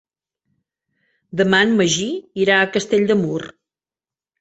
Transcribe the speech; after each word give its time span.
Demà 1.43 1.61
en 1.67 1.77
Magí 1.83 2.09
irà 2.47 2.59
a 2.65 2.73
Castell 2.79 3.09
de 3.15 3.23
Mur. 3.25 3.41